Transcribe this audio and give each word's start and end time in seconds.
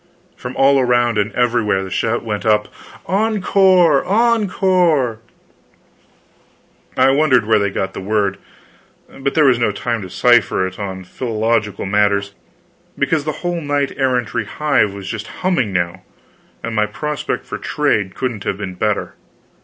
From 0.35 0.55
all 0.55 0.79
around 0.79 1.19
and 1.19 1.31
everywhere, 1.33 1.83
the 1.83 1.91
shout 1.91 2.23
went 2.23 2.43
up: 2.43 2.69
"Encore! 3.05 4.03
encore!" 4.03 5.19
I 6.97 7.11
wondered 7.11 7.45
where 7.45 7.59
they 7.59 7.69
got 7.69 7.93
the 7.93 8.01
word, 8.01 8.39
but 9.19 9.35
there 9.35 9.45
was 9.45 9.59
no 9.59 9.71
time 9.71 10.01
to 10.01 10.09
cipher 10.09 10.67
on 10.81 11.03
philological 11.03 11.85
matters, 11.85 12.33
because 12.97 13.25
the 13.25 13.31
whole 13.45 13.61
knight 13.61 13.93
errantry 13.95 14.45
hive 14.45 14.91
was 14.91 15.07
just 15.07 15.27
humming 15.45 15.71
now, 15.71 16.01
and 16.63 16.75
my 16.75 16.87
prospect 16.87 17.45
for 17.45 17.59
trade 17.59 18.15
couldn't 18.15 18.43
have 18.43 18.57
been 18.57 18.73
better. 18.73 19.13